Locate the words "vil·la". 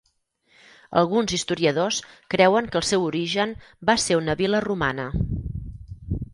4.43-4.67